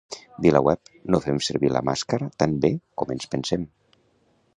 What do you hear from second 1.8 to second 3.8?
màscara tan bé com ens pensem’